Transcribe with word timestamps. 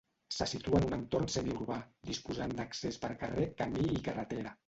Se 0.35 0.45
situa 0.51 0.79
en 0.79 0.87
un 0.87 0.95
entorn 0.95 1.27
semiurbà, 1.33 1.77
disposant 2.09 2.57
d'accés 2.61 2.99
per 3.05 3.13
carrer, 3.25 3.47
camí 3.63 3.85
i 4.01 4.05
carretera. 4.09 4.59